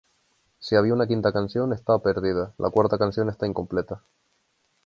[0.57, 4.01] Si había una quinta canción, está perdida; la cuarta canción está incompleta.